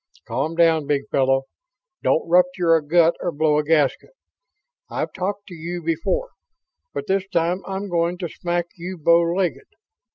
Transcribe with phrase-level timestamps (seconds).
[0.25, 1.43] "Calm down, big fellow.
[2.01, 4.09] Don't rupture a gut or blow a gasket.
[4.89, 6.29] I've talked to you before,
[6.91, 9.67] but this time I'm going to smack you bow legged.